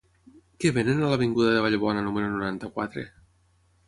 [0.63, 3.05] Què venen a l'avinguda de Vallbona número noranta-quatre?